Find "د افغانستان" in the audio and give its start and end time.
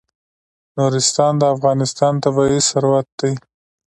1.37-2.13